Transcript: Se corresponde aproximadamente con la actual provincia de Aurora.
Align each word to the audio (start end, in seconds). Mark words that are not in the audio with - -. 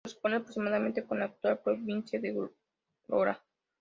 Se 0.03 0.13
corresponde 0.17 0.37
aproximadamente 0.37 1.05
con 1.05 1.19
la 1.19 1.25
actual 1.25 1.59
provincia 1.59 2.19
de 2.19 2.49
Aurora. 3.07 3.39